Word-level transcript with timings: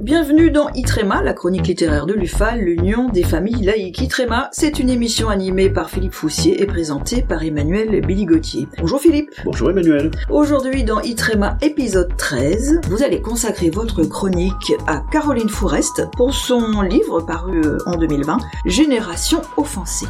Bienvenue 0.00 0.52
dans 0.52 0.68
Itrema, 0.74 1.24
la 1.24 1.32
chronique 1.32 1.66
littéraire 1.66 2.06
de 2.06 2.14
l'UFAL, 2.14 2.60
l'Union 2.60 3.08
des 3.08 3.24
familles 3.24 3.64
laïques. 3.64 4.00
Itrema, 4.00 4.48
c'est 4.52 4.78
une 4.78 4.90
émission 4.90 5.28
animée 5.28 5.70
par 5.70 5.90
Philippe 5.90 6.12
Foussier 6.12 6.62
et 6.62 6.66
présentée 6.66 7.20
par 7.20 7.42
Emmanuel 7.42 8.00
Billy-Gauthier. 8.06 8.68
Bonjour 8.78 9.00
Philippe. 9.00 9.30
Bonjour 9.44 9.70
Emmanuel. 9.70 10.12
Aujourd'hui 10.30 10.84
dans 10.84 11.00
Itrema 11.00 11.58
épisode 11.62 12.16
13, 12.16 12.82
vous 12.88 13.02
allez 13.02 13.20
consacrer 13.20 13.70
votre 13.70 14.04
chronique 14.04 14.72
à 14.86 15.02
Caroline 15.10 15.48
Fourest 15.48 16.04
pour 16.16 16.32
son 16.32 16.80
livre 16.82 17.20
paru 17.22 17.60
euh, 17.64 17.78
en 17.86 17.96
2020, 17.96 18.38
Génération 18.66 19.42
offensée. 19.56 20.06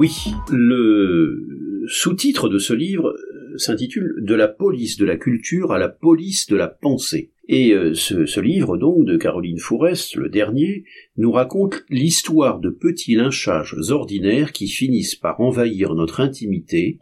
Oui, 0.00 0.34
le 0.50 1.46
sous-titre 1.86 2.48
de 2.48 2.58
ce 2.58 2.72
livre 2.72 3.14
s'intitule 3.56 4.16
De 4.18 4.34
la 4.34 4.48
police 4.48 4.98
de 4.98 5.04
la 5.04 5.16
culture 5.16 5.70
à 5.70 5.78
la 5.78 5.88
police 5.88 6.48
de 6.48 6.56
la 6.56 6.66
pensée. 6.66 7.30
Et 7.54 7.74
euh, 7.74 7.92
ce, 7.92 8.40
livre, 8.40 8.78
donc, 8.78 9.04
de 9.04 9.18
Caroline 9.18 9.58
Fourest, 9.58 10.14
le 10.16 10.30
dernier, 10.30 10.84
nous 11.18 11.30
raconte 11.30 11.84
l'histoire 11.90 12.60
de 12.60 12.70
petits 12.70 13.14
lynchages 13.14 13.76
ordinaires 13.90 14.52
qui 14.52 14.68
finissent 14.68 15.16
par 15.16 15.38
envahir 15.38 15.94
notre 15.94 16.20
intimité, 16.20 16.98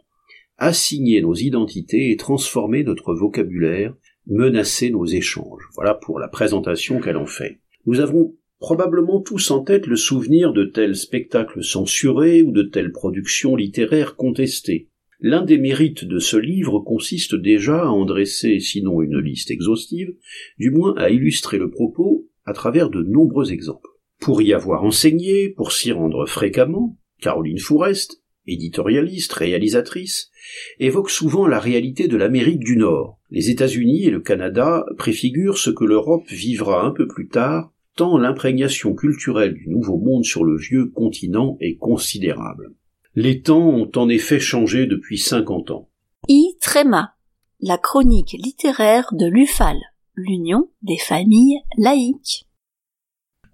assigner 0.57 1.21
nos 1.21 1.35
identités 1.35 2.11
et 2.11 2.17
transformer 2.17 2.83
notre 2.83 3.15
vocabulaire, 3.15 3.95
menacer 4.27 4.89
nos 4.89 5.05
échanges. 5.05 5.63
Voilà 5.73 5.93
pour 5.93 6.19
la 6.19 6.27
présentation 6.27 6.99
qu'elle 6.99 7.15
en 7.15 7.25
fait. 7.25 7.59
Nous 7.85 8.01
avons 8.01 8.35
probablement 8.59 9.21
tous 9.21 9.51
en 9.51 9.63
tête 9.63 9.87
le 9.87 9.95
souvenir 9.95 10.51
de 10.51 10.65
tels 10.65 10.97
spectacles 10.97 11.63
censurés 11.63 12.41
ou 12.41 12.51
de 12.51 12.63
telles 12.63 12.91
productions 12.91 13.55
littéraires 13.55 14.17
contestées. 14.17 14.89
L'un 15.23 15.43
des 15.43 15.59
mérites 15.59 16.03
de 16.03 16.17
ce 16.17 16.35
livre 16.35 16.79
consiste 16.79 17.35
déjà 17.35 17.83
à 17.83 17.89
en 17.89 18.05
dresser, 18.05 18.59
sinon 18.59 19.03
une 19.03 19.19
liste 19.19 19.51
exhaustive, 19.51 20.15
du 20.57 20.71
moins 20.71 20.95
à 20.97 21.11
illustrer 21.11 21.59
le 21.59 21.69
propos 21.69 22.27
à 22.45 22.53
travers 22.53 22.89
de 22.89 23.03
nombreux 23.03 23.53
exemples. 23.53 23.89
Pour 24.19 24.41
y 24.41 24.51
avoir 24.51 24.83
enseigné, 24.83 25.49
pour 25.49 25.73
s'y 25.73 25.91
rendre 25.91 26.25
fréquemment, 26.25 26.97
Caroline 27.21 27.59
Fourest, 27.59 28.23
éditorialiste, 28.47 29.33
réalisatrice, 29.33 30.31
évoque 30.79 31.11
souvent 31.11 31.45
la 31.45 31.59
réalité 31.59 32.07
de 32.07 32.17
l'Amérique 32.17 32.63
du 32.63 32.75
Nord. 32.75 33.19
Les 33.29 33.51
États-Unis 33.51 34.05
et 34.05 34.11
le 34.11 34.21
Canada 34.21 34.87
préfigurent 34.97 35.59
ce 35.59 35.69
que 35.69 35.85
l'Europe 35.85 36.27
vivra 36.29 36.83
un 36.83 36.91
peu 36.91 37.07
plus 37.07 37.27
tard, 37.27 37.71
tant 37.95 38.17
l'imprégnation 38.17 38.95
culturelle 38.95 39.53
du 39.53 39.69
Nouveau 39.69 39.99
Monde 39.99 40.25
sur 40.25 40.43
le 40.43 40.57
vieux 40.57 40.87
continent 40.87 41.57
est 41.61 41.75
considérable. 41.75 42.73
Les 43.13 43.41
temps 43.41 43.67
ont 43.67 43.91
en 43.97 44.07
effet 44.07 44.39
changé 44.39 44.85
depuis 44.85 45.17
cinquante 45.17 45.69
ans. 45.69 45.89
I. 46.29 46.55
Tréma, 46.61 47.13
la 47.59 47.77
chronique 47.77 48.37
littéraire 48.39 49.09
de 49.11 49.25
l'UFAL, 49.25 49.75
l'Union 50.15 50.69
des 50.81 50.97
familles 50.97 51.59
laïques. 51.77 52.47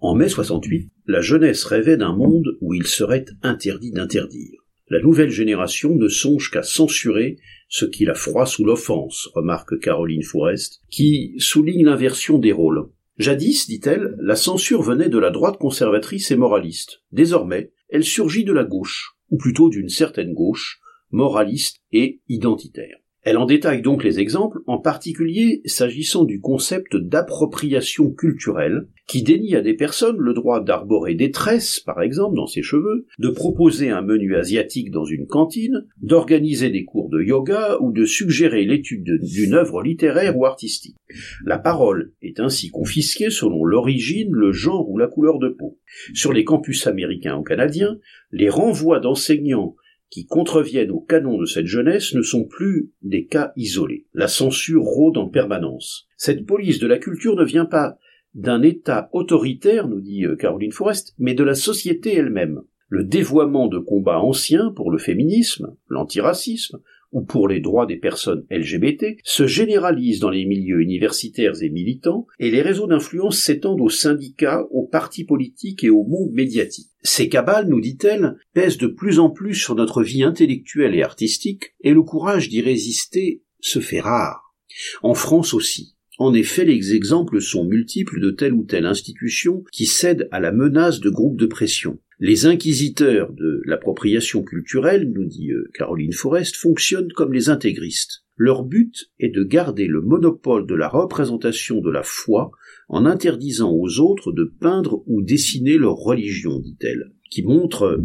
En 0.00 0.14
mai 0.14 0.28
68, 0.28 0.92
la 1.06 1.20
jeunesse 1.20 1.64
rêvait 1.64 1.96
d'un 1.96 2.14
monde 2.14 2.56
où 2.60 2.72
il 2.72 2.86
serait 2.86 3.24
interdit 3.42 3.90
d'interdire. 3.90 4.60
La 4.90 5.00
nouvelle 5.00 5.30
génération 5.30 5.92
ne 5.92 6.06
songe 6.06 6.52
qu'à 6.52 6.62
censurer 6.62 7.38
ce 7.68 7.84
qui 7.84 8.04
la 8.04 8.14
froid 8.14 8.46
sous 8.46 8.64
l'offense, 8.64 9.28
remarque 9.34 9.80
Caroline 9.80 10.22
Fourest, 10.22 10.82
qui 10.88 11.34
souligne 11.38 11.84
l'inversion 11.84 12.38
des 12.38 12.52
rôles. 12.52 12.90
Jadis, 13.16 13.66
dit-elle, 13.66 14.14
la 14.20 14.36
censure 14.36 14.82
venait 14.82 15.08
de 15.08 15.18
la 15.18 15.30
droite 15.30 15.58
conservatrice 15.58 16.30
et 16.30 16.36
moraliste. 16.36 17.02
Désormais, 17.10 17.72
elle 17.88 18.04
surgit 18.04 18.44
de 18.44 18.52
la 18.52 18.62
gauche 18.62 19.17
ou 19.30 19.36
plutôt 19.36 19.68
d'une 19.68 19.88
certaine 19.88 20.34
gauche, 20.34 20.80
moraliste 21.10 21.78
et 21.92 22.20
identitaire. 22.28 22.98
Elle 23.28 23.36
en 23.36 23.44
détaille 23.44 23.82
donc 23.82 24.04
les 24.04 24.20
exemples, 24.20 24.60
en 24.66 24.78
particulier 24.78 25.60
s'agissant 25.66 26.24
du 26.24 26.40
concept 26.40 26.96
d'appropriation 26.96 28.10
culturelle, 28.10 28.88
qui 29.06 29.22
dénie 29.22 29.54
à 29.54 29.60
des 29.60 29.74
personnes 29.74 30.16
le 30.16 30.32
droit 30.32 30.64
d'arborer 30.64 31.14
des 31.14 31.30
tresses, 31.30 31.78
par 31.78 32.00
exemple, 32.00 32.36
dans 32.36 32.46
ses 32.46 32.62
cheveux, 32.62 33.04
de 33.18 33.28
proposer 33.28 33.90
un 33.90 34.00
menu 34.00 34.34
asiatique 34.34 34.90
dans 34.90 35.04
une 35.04 35.26
cantine, 35.26 35.84
d'organiser 36.00 36.70
des 36.70 36.86
cours 36.86 37.10
de 37.10 37.22
yoga 37.22 37.76
ou 37.80 37.92
de 37.92 38.06
suggérer 38.06 38.64
l'étude 38.64 39.20
d'une 39.20 39.52
œuvre 39.52 39.82
littéraire 39.82 40.34
ou 40.34 40.46
artistique. 40.46 40.96
La 41.44 41.58
parole 41.58 42.12
est 42.22 42.40
ainsi 42.40 42.70
confisquée 42.70 43.28
selon 43.28 43.62
l'origine, 43.62 44.32
le 44.32 44.52
genre 44.52 44.88
ou 44.88 44.96
la 44.96 45.06
couleur 45.06 45.38
de 45.38 45.50
peau. 45.50 45.78
Sur 46.14 46.32
les 46.32 46.44
campus 46.44 46.86
américains 46.86 47.36
ou 47.36 47.42
canadiens, 47.42 47.98
les 48.32 48.48
renvois 48.48 49.00
d'enseignants 49.00 49.74
qui 50.10 50.26
contreviennent 50.26 50.90
au 50.90 51.00
canon 51.00 51.38
de 51.38 51.44
cette 51.44 51.66
jeunesse 51.66 52.14
ne 52.14 52.22
sont 52.22 52.44
plus 52.44 52.90
des 53.02 53.26
cas 53.26 53.52
isolés. 53.56 54.06
La 54.14 54.28
censure 54.28 54.82
rôde 54.82 55.18
en 55.18 55.28
permanence. 55.28 56.08
Cette 56.16 56.46
police 56.46 56.78
de 56.78 56.86
la 56.86 56.98
culture 56.98 57.36
ne 57.36 57.44
vient 57.44 57.66
pas 57.66 57.98
d'un 58.34 58.62
État 58.62 59.08
autoritaire, 59.12 59.88
nous 59.88 60.00
dit 60.00 60.24
euh, 60.24 60.36
Caroline 60.36 60.72
Forest, 60.72 61.14
mais 61.18 61.34
de 61.34 61.44
la 61.44 61.54
société 61.54 62.14
elle-même. 62.14 62.62
Le 62.88 63.04
dévoiement 63.04 63.68
de 63.68 63.78
combats 63.78 64.20
anciens 64.20 64.72
pour 64.74 64.90
le 64.90 64.98
féminisme, 64.98 65.76
l'antiracisme, 65.88 66.80
ou 67.12 67.22
pour 67.22 67.48
les 67.48 67.60
droits 67.60 67.86
des 67.86 67.96
personnes 67.96 68.44
LGBT 68.50 69.16
se 69.24 69.46
généralise 69.46 70.20
dans 70.20 70.30
les 70.30 70.44
milieux 70.44 70.80
universitaires 70.80 71.62
et 71.62 71.70
militants, 71.70 72.26
et 72.38 72.50
les 72.50 72.62
réseaux 72.62 72.86
d'influence 72.86 73.38
s'étendent 73.38 73.80
aux 73.80 73.88
syndicats, 73.88 74.66
aux 74.70 74.86
partis 74.86 75.24
politiques 75.24 75.84
et 75.84 75.90
au 75.90 76.04
monde 76.04 76.32
médiatique. 76.32 76.90
Ces 77.02 77.28
cabales, 77.28 77.68
nous 77.68 77.80
dit-elle, 77.80 78.36
pèsent 78.52 78.78
de 78.78 78.86
plus 78.86 79.18
en 79.18 79.30
plus 79.30 79.54
sur 79.54 79.74
notre 79.74 80.02
vie 80.02 80.22
intellectuelle 80.22 80.94
et 80.94 81.02
artistique, 81.02 81.74
et 81.82 81.92
le 81.92 82.02
courage 82.02 82.48
d'y 82.48 82.60
résister 82.60 83.42
se 83.60 83.80
fait 83.80 84.00
rare. 84.00 84.54
En 85.02 85.14
France 85.14 85.54
aussi. 85.54 85.94
En 86.18 86.34
effet, 86.34 86.64
les 86.64 86.94
exemples 86.94 87.40
sont 87.40 87.64
multiples 87.64 88.20
de 88.20 88.32
telle 88.32 88.52
ou 88.52 88.64
telle 88.64 88.86
institution 88.86 89.62
qui 89.72 89.86
cède 89.86 90.28
à 90.32 90.40
la 90.40 90.50
menace 90.50 90.98
de 90.98 91.10
groupes 91.10 91.38
de 91.38 91.46
pression. 91.46 91.98
Les 92.20 92.46
inquisiteurs 92.46 93.32
de 93.32 93.62
l'appropriation 93.64 94.42
culturelle, 94.42 95.12
nous 95.14 95.24
dit 95.24 95.52
euh, 95.52 95.70
Caroline 95.74 96.12
Forest, 96.12 96.56
fonctionnent 96.56 97.12
comme 97.12 97.32
les 97.32 97.48
intégristes. 97.48 98.24
Leur 98.36 98.64
but 98.64 99.12
est 99.20 99.28
de 99.28 99.44
garder 99.44 99.86
le 99.86 100.00
monopole 100.00 100.66
de 100.66 100.74
la 100.74 100.88
représentation 100.88 101.80
de 101.80 101.90
la 101.90 102.02
foi 102.02 102.50
en 102.88 103.06
interdisant 103.06 103.72
aux 103.72 104.00
autres 104.00 104.32
de 104.32 104.52
peindre 104.60 105.04
ou 105.06 105.22
dessiner 105.22 105.78
leur 105.78 105.94
religion, 105.94 106.58
dit-elle, 106.58 107.12
qui 107.30 107.44
montre, 107.44 108.00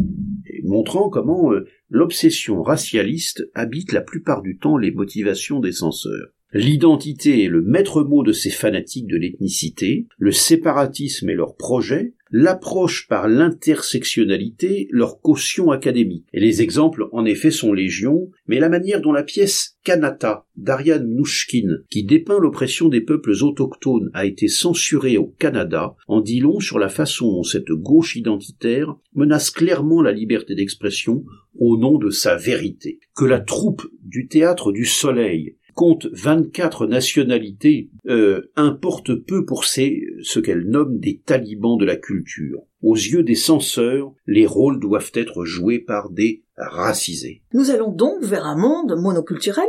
montrant 0.62 1.10
comment 1.10 1.52
euh, 1.52 1.64
l'obsession 1.88 2.62
racialiste 2.62 3.50
habite 3.52 3.90
la 3.90 4.00
plupart 4.00 4.42
du 4.42 4.58
temps 4.58 4.76
les 4.76 4.92
motivations 4.92 5.58
des 5.58 5.72
censeurs. 5.72 6.28
L'identité 6.56 7.42
est 7.42 7.48
le 7.48 7.62
maître 7.62 8.04
mot 8.04 8.22
de 8.22 8.30
ces 8.30 8.50
fanatiques 8.50 9.08
de 9.08 9.16
l'ethnicité, 9.16 10.06
le 10.18 10.30
séparatisme 10.30 11.28
est 11.28 11.34
leur 11.34 11.56
projet, 11.56 12.14
l'approche 12.30 13.08
par 13.08 13.26
l'intersectionnalité 13.26 14.86
leur 14.92 15.20
caution 15.20 15.72
académique. 15.72 16.26
Et 16.32 16.38
les 16.38 16.62
exemples, 16.62 17.08
en 17.10 17.24
effet, 17.24 17.50
sont 17.50 17.72
légion, 17.72 18.30
mais 18.46 18.60
la 18.60 18.68
manière 18.68 19.00
dont 19.00 19.10
la 19.10 19.24
pièce 19.24 19.78
Kanata 19.82 20.46
d'Ariane 20.56 21.08
Mnouchkine, 21.08 21.82
qui 21.90 22.04
dépeint 22.04 22.38
l'oppression 22.38 22.88
des 22.88 23.00
peuples 23.00 23.34
autochtones, 23.42 24.10
a 24.14 24.24
été 24.24 24.46
censurée 24.46 25.18
au 25.18 25.26
Canada, 25.26 25.96
en 26.06 26.20
dit 26.20 26.38
long 26.38 26.60
sur 26.60 26.78
la 26.78 26.88
façon 26.88 27.32
dont 27.32 27.42
cette 27.42 27.72
gauche 27.72 28.14
identitaire 28.14 28.94
menace 29.12 29.50
clairement 29.50 30.02
la 30.02 30.12
liberté 30.12 30.54
d'expression 30.54 31.24
au 31.58 31.78
nom 31.78 31.98
de 31.98 32.10
sa 32.10 32.36
vérité. 32.36 33.00
Que 33.16 33.24
la 33.24 33.40
troupe 33.40 33.88
du 34.04 34.28
théâtre 34.28 34.70
du 34.70 34.84
soleil 34.84 35.56
compte 35.74 36.06
24 36.12 36.86
nationalités, 36.86 37.90
euh, 38.06 38.50
importe 38.56 39.14
peu 39.14 39.44
pour 39.44 39.64
ces, 39.64 40.02
ce 40.22 40.40
qu'elle 40.40 40.68
nomme 40.68 40.98
des 40.98 41.20
talibans 41.24 41.76
de 41.76 41.84
la 41.84 41.96
culture. 41.96 42.62
Aux 42.82 42.94
yeux 42.94 43.22
des 43.22 43.34
censeurs, 43.34 44.12
les 44.26 44.46
rôles 44.46 44.80
doivent 44.80 45.12
être 45.14 45.44
joués 45.44 45.78
par 45.78 46.10
des 46.10 46.42
racisés. 46.56 47.42
Nous 47.52 47.70
allons 47.70 47.92
donc 47.92 48.22
vers 48.22 48.44
un 48.44 48.56
monde 48.56 48.94
monoculturel? 49.00 49.68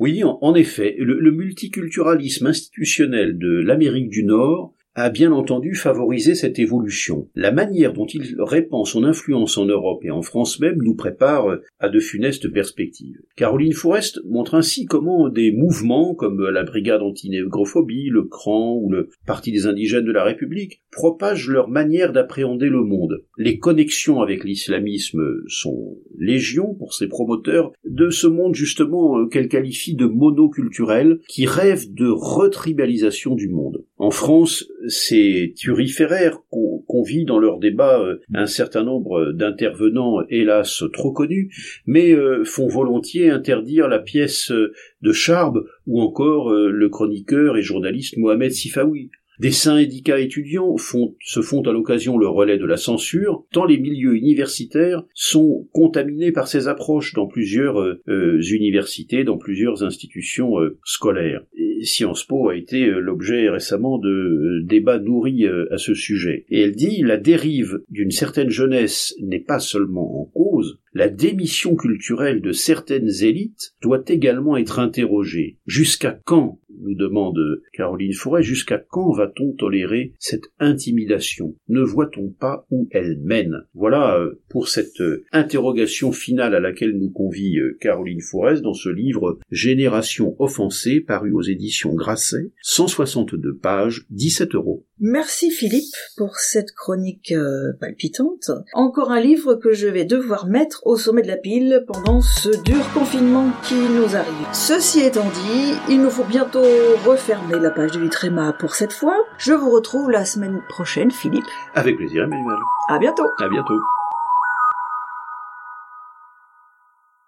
Oui, 0.00 0.22
en 0.24 0.54
effet, 0.54 0.96
le 0.98 1.30
multiculturalisme 1.30 2.46
institutionnel 2.46 3.38
de 3.38 3.60
l'Amérique 3.60 4.10
du 4.10 4.24
Nord 4.24 4.74
a 4.94 5.10
bien 5.10 5.32
entendu 5.32 5.74
favorisé 5.74 6.34
cette 6.34 6.58
évolution. 6.58 7.28
La 7.34 7.52
manière 7.52 7.92
dont 7.92 8.06
il 8.06 8.36
répand 8.38 8.86
son 8.86 9.04
influence 9.04 9.56
en 9.56 9.64
Europe 9.64 10.04
et 10.04 10.10
en 10.10 10.22
France 10.22 10.60
même 10.60 10.78
nous 10.82 10.94
prépare 10.94 11.58
à 11.78 11.88
de 11.88 11.98
funestes 11.98 12.52
perspectives. 12.52 13.20
Caroline 13.36 13.72
Forest 13.72 14.20
montre 14.28 14.54
ainsi 14.54 14.84
comment 14.84 15.28
des 15.28 15.52
mouvements 15.52 16.14
comme 16.14 16.42
la 16.48 16.64
Brigade 16.64 17.02
anti-négrophobie, 17.02 18.10
le 18.10 18.24
CRAN 18.24 18.76
ou 18.76 18.90
le 18.90 19.08
Parti 19.26 19.52
des 19.52 19.66
indigènes 19.66 20.04
de 20.04 20.12
la 20.12 20.24
République 20.24 20.82
propagent 20.90 21.48
leur 21.48 21.68
manière 21.68 22.12
d'appréhender 22.12 22.68
le 22.68 22.82
monde. 22.82 23.24
Les 23.38 23.58
connexions 23.58 24.20
avec 24.20 24.44
l'islamisme 24.44 25.22
sont 25.46 25.96
légion 26.18 26.74
pour 26.74 26.92
ces 26.92 27.08
promoteurs 27.08 27.72
de 27.84 28.10
ce 28.10 28.26
monde 28.26 28.54
justement 28.54 29.26
qu'elle 29.28 29.48
qualifie 29.48 29.94
de 29.94 30.06
monoculturel 30.06 31.20
qui 31.28 31.46
rêve 31.46 31.92
de 31.92 32.08
retribalisation 32.08 33.34
du 33.34 33.48
monde. 33.48 33.84
En 34.02 34.10
France, 34.10 34.68
ces 34.88 35.54
turiféraires 35.56 36.40
qu'on 36.50 37.02
vit 37.04 37.24
dans 37.24 37.38
leurs 37.38 37.60
débats 37.60 38.00
euh, 38.00 38.16
un 38.34 38.46
certain 38.46 38.82
nombre 38.82 39.30
d'intervenants, 39.30 40.22
hélas 40.28 40.82
trop 40.92 41.12
connus, 41.12 41.54
mais 41.86 42.10
euh, 42.10 42.42
font 42.42 42.66
volontiers 42.66 43.30
interdire 43.30 43.86
la 43.86 44.00
pièce 44.00 44.50
de 44.50 45.12
Charbe 45.12 45.68
ou 45.86 46.02
encore 46.02 46.50
le 46.50 46.88
chroniqueur 46.88 47.56
et 47.56 47.62
journaliste 47.62 48.16
Mohamed 48.16 48.50
Sifaoui. 48.50 49.12
Des 49.42 49.50
syndicats 49.50 50.20
étudiants 50.20 50.76
font, 50.76 51.16
se 51.20 51.40
font 51.40 51.62
à 51.62 51.72
l'occasion 51.72 52.16
le 52.16 52.28
relais 52.28 52.58
de 52.58 52.64
la 52.64 52.76
censure, 52.76 53.44
tant 53.50 53.64
les 53.64 53.76
milieux 53.76 54.14
universitaires 54.14 55.02
sont 55.14 55.66
contaminés 55.72 56.30
par 56.30 56.46
ces 56.46 56.68
approches 56.68 57.12
dans 57.14 57.26
plusieurs 57.26 57.80
euh, 57.80 58.00
euh, 58.08 58.40
universités, 58.40 59.24
dans 59.24 59.38
plusieurs 59.38 59.82
institutions 59.82 60.60
euh, 60.60 60.78
scolaires. 60.84 61.42
Sciences 61.84 62.24
Po 62.24 62.48
a 62.48 62.56
été 62.56 62.86
l'objet 62.86 63.48
récemment 63.48 63.98
de 63.98 64.62
débats 64.64 64.98
nourris 64.98 65.46
à 65.70 65.78
ce 65.78 65.94
sujet. 65.94 66.44
Et 66.48 66.60
elle 66.60 66.76
dit 66.76 67.02
la 67.02 67.16
dérive 67.16 67.80
d'une 67.88 68.10
certaine 68.10 68.50
jeunesse 68.50 69.14
n'est 69.20 69.40
pas 69.40 69.58
seulement 69.58 70.20
en 70.20 70.24
cause, 70.26 70.78
la 70.94 71.08
démission 71.08 71.74
culturelle 71.74 72.42
de 72.42 72.52
certaines 72.52 73.10
élites 73.22 73.74
doit 73.80 74.02
également 74.08 74.56
être 74.56 74.78
interrogée. 74.78 75.58
Jusqu'à 75.66 76.20
quand 76.24 76.60
nous 76.82 76.94
demande 76.94 77.38
Caroline 77.72 78.12
Forêt, 78.12 78.42
jusqu'à 78.42 78.78
quand 78.78 79.12
va-t-on 79.12 79.52
tolérer 79.52 80.12
cette 80.18 80.50
intimidation? 80.58 81.54
Ne 81.68 81.82
voit-on 81.82 82.28
pas 82.28 82.66
où 82.70 82.88
elle 82.90 83.18
mène? 83.22 83.64
Voilà 83.74 84.18
euh, 84.18 84.40
pour 84.48 84.68
cette 84.68 85.00
euh, 85.00 85.24
interrogation 85.32 86.12
finale 86.12 86.54
à 86.54 86.60
laquelle 86.60 86.98
nous 86.98 87.10
convie 87.10 87.58
euh, 87.58 87.76
Caroline 87.80 88.20
Forest 88.20 88.62
dans 88.62 88.74
ce 88.74 88.88
livre 88.88 89.38
Génération 89.50 90.36
offensée 90.38 91.00
paru 91.00 91.32
aux 91.32 91.42
éditions 91.42 91.94
Grasset, 91.94 92.52
162 92.62 93.56
pages, 93.56 94.06
17 94.10 94.54
euros. 94.54 94.86
Merci 95.04 95.50
Philippe 95.50 95.96
pour 96.16 96.36
cette 96.36 96.72
chronique 96.76 97.34
palpitante. 97.80 98.52
Encore 98.72 99.10
un 99.10 99.18
livre 99.18 99.56
que 99.56 99.72
je 99.72 99.88
vais 99.88 100.04
devoir 100.04 100.46
mettre 100.46 100.86
au 100.86 100.96
sommet 100.96 101.22
de 101.22 101.26
la 101.26 101.36
pile 101.36 101.84
pendant 101.88 102.20
ce 102.20 102.50
dur 102.62 102.88
confinement 102.94 103.50
qui 103.64 103.74
nous 103.74 104.14
arrive. 104.14 104.46
Ceci 104.52 105.00
étant 105.00 105.28
dit, 105.28 105.74
il 105.88 106.00
nous 106.00 106.10
faut 106.10 106.22
bientôt 106.22 106.62
refermer 107.04 107.58
la 107.58 107.70
page 107.70 107.90
de 107.90 107.98
Vitrema 107.98 108.52
pour 108.52 108.76
cette 108.76 108.92
fois. 108.92 109.16
Je 109.38 109.52
vous 109.52 109.70
retrouve 109.70 110.08
la 110.08 110.24
semaine 110.24 110.62
prochaine, 110.68 111.10
Philippe. 111.10 111.42
Avec 111.74 111.96
plaisir, 111.96 112.22
Emmanuel. 112.22 112.58
À 112.88 113.00
bientôt. 113.00 113.26
À 113.40 113.48
bientôt. 113.48 113.80